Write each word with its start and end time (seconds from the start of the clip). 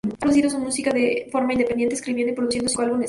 Ha 0.11 0.17
producido 0.17 0.49
su 0.49 0.57
música 0.57 0.91
de 0.91 1.29
forma 1.31 1.53
independiente, 1.53 1.93
escribiendo 1.93 2.33
y 2.33 2.35
produciendo 2.35 2.69
cinco 2.69 2.81
álbumes 2.81 2.97
más. 2.97 2.99